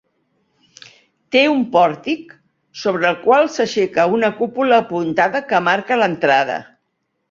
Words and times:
Té 1.35 1.43
un 1.49 1.61
pòrtic 1.75 2.33
sobre 2.87 3.09
el 3.11 3.21
qual 3.29 3.53
s'aixeca 3.59 4.09
una 4.17 4.35
cúpula 4.43 4.85
apuntada 4.89 5.47
que 5.53 5.65
marca 5.71 6.05
l'entrada. 6.05 6.63